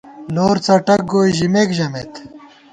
لور 0.35 0.57
څٹک 0.65 1.01
گوئے 1.11 1.29
ژِمېک 1.37 1.69
ژمېت 1.77 2.13